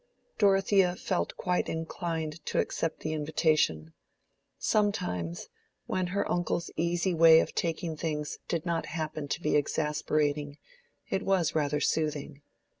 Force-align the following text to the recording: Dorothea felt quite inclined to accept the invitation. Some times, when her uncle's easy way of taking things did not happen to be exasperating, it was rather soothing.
Dorothea 0.39 0.95
felt 0.95 1.37
quite 1.37 1.69
inclined 1.69 2.43
to 2.47 2.57
accept 2.57 3.01
the 3.01 3.13
invitation. 3.13 3.93
Some 4.57 4.91
times, 4.91 5.47
when 5.85 6.07
her 6.07 6.27
uncle's 6.27 6.71
easy 6.75 7.13
way 7.13 7.39
of 7.39 7.53
taking 7.53 7.95
things 7.95 8.39
did 8.47 8.65
not 8.65 8.87
happen 8.87 9.27
to 9.27 9.39
be 9.39 9.55
exasperating, 9.55 10.57
it 11.11 11.21
was 11.21 11.53
rather 11.53 11.79
soothing. 11.79 12.41